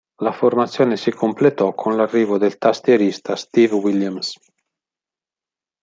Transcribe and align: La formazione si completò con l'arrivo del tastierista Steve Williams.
La 0.23 0.31
formazione 0.31 0.97
si 0.97 1.11
completò 1.11 1.75
con 1.75 1.95
l'arrivo 1.95 2.39
del 2.39 2.57
tastierista 2.57 3.35
Steve 3.35 3.75
Williams. 3.75 4.33